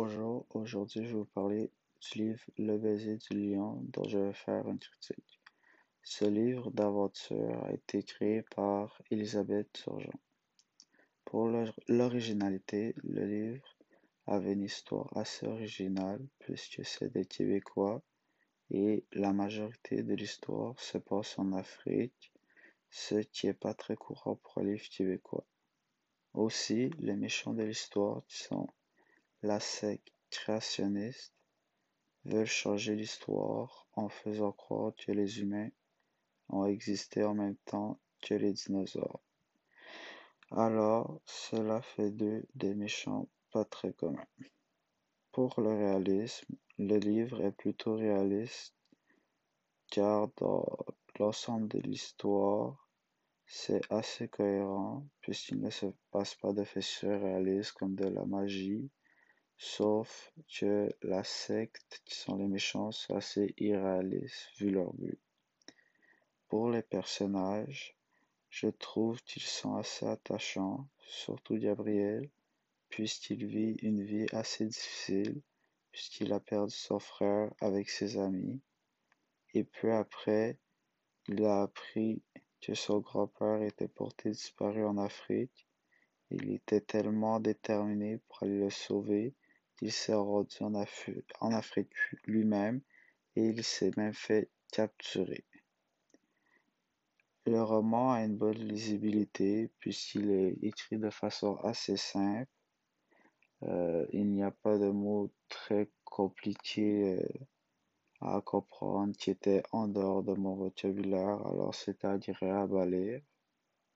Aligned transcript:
Bonjour, 0.00 0.46
aujourd'hui 0.50 1.02
je 1.02 1.08
vais 1.08 1.14
vous 1.14 1.24
parler 1.24 1.72
du 2.00 2.18
livre 2.20 2.44
Le 2.56 2.78
baiser 2.78 3.16
du 3.16 3.34
lion 3.36 3.80
dont 3.92 4.04
je 4.04 4.16
vais 4.16 4.32
faire 4.32 4.68
une 4.68 4.78
critique. 4.78 5.40
Ce 6.04 6.24
livre 6.24 6.70
d'aventure 6.70 7.64
a 7.64 7.72
été 7.72 8.04
créé 8.04 8.42
par 8.54 9.02
Elisabeth 9.10 9.72
Turgeon. 9.72 10.20
Pour 11.24 11.48
l'originalité, 11.88 12.94
le 13.02 13.26
livre 13.26 13.76
avait 14.28 14.52
une 14.52 14.62
histoire 14.62 15.08
assez 15.16 15.48
originale 15.48 16.24
puisque 16.38 16.84
c'est 16.84 17.12
des 17.12 17.24
Québécois 17.24 18.00
et 18.70 19.04
la 19.10 19.32
majorité 19.32 20.04
de 20.04 20.14
l'histoire 20.14 20.78
se 20.78 20.98
passe 20.98 21.36
en 21.40 21.52
Afrique, 21.54 22.32
ce 22.88 23.16
qui 23.16 23.46
n'est 23.46 23.52
pas 23.52 23.74
très 23.74 23.96
courant 23.96 24.36
pour 24.36 24.58
un 24.58 24.64
livre 24.64 24.88
québécois. 24.90 25.44
Aussi, 26.34 26.88
les 27.00 27.16
méchants 27.16 27.52
de 27.52 27.64
l'histoire 27.64 28.22
sont 28.28 28.68
la 29.42 29.60
secte 29.60 30.12
créationniste 30.30 31.32
veulent 32.24 32.44
changer 32.44 32.96
l'histoire 32.96 33.86
en 33.92 34.08
faisant 34.08 34.50
croire 34.50 34.92
que 34.96 35.12
les 35.12 35.40
humains 35.40 35.70
ont 36.48 36.64
existé 36.66 37.22
en 37.22 37.34
même 37.34 37.56
temps 37.64 38.00
que 38.20 38.34
les 38.34 38.52
dinosaures. 38.52 39.22
Alors, 40.50 41.20
cela 41.24 41.80
fait 41.82 42.10
d'eux 42.10 42.44
des 42.56 42.74
méchants 42.74 43.28
pas 43.52 43.64
très 43.64 43.92
communs. 43.92 44.26
Pour 45.30 45.60
le 45.60 45.68
réalisme, 45.68 46.56
le 46.78 46.96
livre 46.96 47.40
est 47.42 47.52
plutôt 47.52 47.94
réaliste 47.94 48.74
car 49.90 50.28
dans 50.36 50.66
l'ensemble 51.20 51.68
de 51.68 51.78
l'histoire, 51.78 52.88
c'est 53.46 53.80
assez 53.90 54.28
cohérent 54.28 55.06
puisqu'il 55.20 55.60
ne 55.60 55.70
se 55.70 55.86
passe 56.10 56.34
pas 56.34 56.52
d'effets 56.52 56.80
surréalistes 56.80 57.72
comme 57.72 57.94
de 57.94 58.08
la 58.08 58.24
magie 58.24 58.90
Sauf 59.60 60.32
que 60.48 60.88
la 61.02 61.24
secte, 61.24 62.00
qui 62.04 62.14
sont 62.14 62.36
les 62.36 62.46
méchants, 62.46 62.90
assez 63.10 63.54
irréalistes 63.58 64.50
vu 64.56 64.70
leur 64.70 64.92
but. 64.94 65.18
Pour 66.48 66.70
les 66.70 66.82
personnages, 66.82 67.96
je 68.50 68.68
trouve 68.68 69.20
qu'ils 69.24 69.42
sont 69.42 69.74
assez 69.74 70.06
attachants, 70.06 70.86
surtout 71.08 71.58
Gabriel, 71.58 72.30
puisqu'il 72.88 73.46
vit 73.46 73.76
une 73.82 74.04
vie 74.04 74.26
assez 74.32 74.66
difficile, 74.66 75.42
puisqu'il 75.90 76.32
a 76.32 76.38
perdu 76.38 76.74
son 76.74 77.00
frère 77.00 77.52
avec 77.60 77.90
ses 77.90 78.16
amis, 78.16 78.60
et 79.54 79.64
peu 79.64 79.92
après, 79.92 80.56
il 81.26 81.44
a 81.44 81.62
appris 81.62 82.22
que 82.60 82.74
son 82.74 83.00
grand-père 83.00 83.62
était 83.62 83.88
porté 83.88 84.30
disparu 84.30 84.84
en 84.84 84.98
Afrique. 84.98 85.66
Il 86.30 86.52
était 86.52 86.80
tellement 86.80 87.40
déterminé 87.40 88.20
pour 88.28 88.46
le 88.46 88.70
sauver 88.70 89.34
il 89.80 89.92
s'est 89.92 90.14
rendu 90.14 90.56
en, 90.60 90.74
Afrique 91.54 91.92
lui-même 92.26 92.80
et 93.36 93.46
il 93.46 93.62
s'est 93.64 93.92
même 93.96 94.14
fait 94.14 94.50
capturer. 94.72 95.44
Le 97.46 97.62
roman 97.62 98.12
a 98.12 98.24
une 98.24 98.36
bonne 98.36 98.58
lisibilité 98.58 99.70
puisqu'il 99.78 100.30
est 100.30 100.58
écrit 100.62 100.98
de 100.98 101.10
façon 101.10 101.56
assez 101.62 101.96
simple. 101.96 102.50
Euh, 103.62 104.06
il 104.12 104.26
n'y 104.26 104.42
a 104.42 104.50
pas 104.50 104.78
de 104.78 104.90
mots 104.90 105.30
très 105.48 105.88
compliqués 106.04 107.18
euh, 107.18 107.46
à 108.20 108.40
comprendre 108.40 109.16
qui 109.16 109.30
étaient 109.30 109.62
en 109.72 109.88
dehors 109.88 110.22
de 110.22 110.34
mon 110.34 110.56
vocabulaire, 110.56 111.46
alors 111.46 111.74
c'est 111.74 112.04
agréable 112.04 112.78
à 112.78 112.86
lire. 112.86 113.22